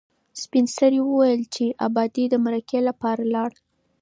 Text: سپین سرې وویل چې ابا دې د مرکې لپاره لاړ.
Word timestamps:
سپین 0.41 0.65
سرې 0.77 0.99
وویل 1.03 1.41
چې 1.55 1.65
ابا 1.85 2.03
دې 2.15 2.25
د 2.29 2.35
مرکې 2.45 2.79
لپاره 2.89 3.23
لاړ. 3.33 3.51